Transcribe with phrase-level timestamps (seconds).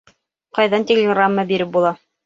[0.59, 1.99] Ҡайҙан телеграмма биреп була?